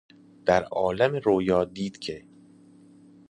در 0.45 0.63
عالم 0.63 1.15
روُیا 1.15 1.65
دید 1.65 1.99
که... 1.99 2.23